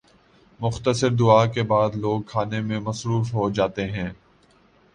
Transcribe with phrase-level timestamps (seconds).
[0.59, 4.09] مختصر دعا کے بعد لوگ کھانے میں مصروف ہو جاتے ہیں۔